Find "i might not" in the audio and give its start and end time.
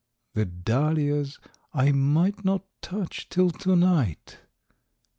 1.75-2.65